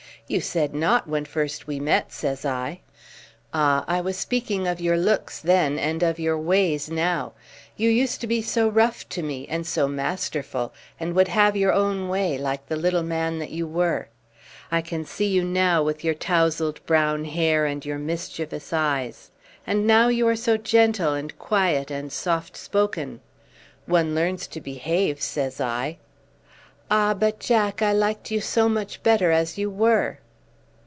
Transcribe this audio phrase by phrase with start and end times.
[0.27, 2.79] "You said not when first we met," says I.
[3.53, 3.83] "Ah!
[3.85, 7.33] I was speaking of your looks then, and of your ways now.
[7.75, 11.73] You used to be so rough to me, and so masterful, and would have your
[11.73, 14.07] own way, like the little man that you were.
[14.71, 19.31] I can see you now with your touzled brown hair and your mischievous eyes.
[19.67, 23.19] And now you are so gentle and quiet and soft spoken."
[23.85, 25.97] "One learns to behave," says I.
[26.93, 30.19] "Ah, but, Jack, I liked you so much better as you were!"